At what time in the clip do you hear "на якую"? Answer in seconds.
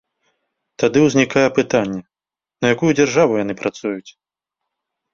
2.65-2.91